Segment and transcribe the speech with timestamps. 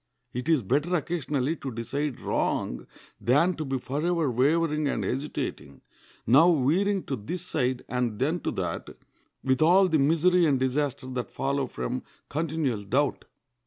[0.33, 2.87] It is better occasionally to decide wrong
[3.19, 5.81] than to be forever wavering and hesitating,
[6.25, 8.89] now veering to this side and then to that,
[9.43, 13.25] with all the misery and disaster that follow from continual doubt.